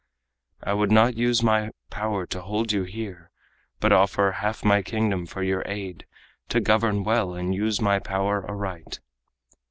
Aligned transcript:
I 0.63 0.73
would 0.73 0.91
not 0.91 1.13
use 1.15 1.43
my 1.43 1.69
power 1.91 2.25
to 2.25 2.41
hold 2.41 2.71
you 2.71 2.85
here, 2.85 3.29
But 3.79 3.91
offer 3.91 4.31
half 4.31 4.65
my 4.65 4.81
kingdom 4.81 5.27
for 5.27 5.43
your 5.43 5.61
aid 5.67 6.07
To 6.49 6.59
govern 6.59 7.03
well 7.03 7.35
and 7.35 7.53
use 7.53 7.79
my 7.79 7.99
power 7.99 8.43
aright." 8.49 8.99